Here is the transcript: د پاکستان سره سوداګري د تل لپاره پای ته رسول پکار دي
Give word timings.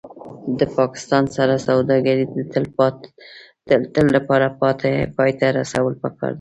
د 0.59 0.61
پاکستان 0.77 1.23
سره 1.35 1.63
سوداګري 1.67 2.25
د 3.67 3.69
تل 3.95 4.05
لپاره 4.17 4.47
پای 5.17 5.31
ته 5.39 5.47
رسول 5.59 5.93
پکار 6.01 6.27
دي 6.29 6.29